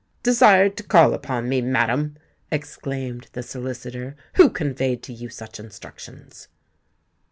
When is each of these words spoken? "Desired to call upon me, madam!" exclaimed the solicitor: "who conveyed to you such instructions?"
"Desired 0.23 0.77
to 0.77 0.83
call 0.83 1.13
upon 1.13 1.47
me, 1.47 1.61
madam!" 1.61 2.17
exclaimed 2.51 3.27
the 3.33 3.43
solicitor: 3.43 4.15
"who 4.33 4.49
conveyed 4.49 5.03
to 5.03 5.13
you 5.13 5.29
such 5.29 5.59
instructions?" 5.59 6.47